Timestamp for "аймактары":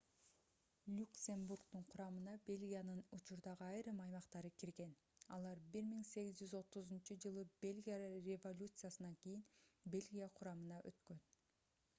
4.07-4.51